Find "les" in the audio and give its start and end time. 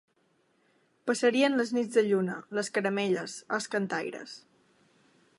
1.59-1.73, 2.59-2.71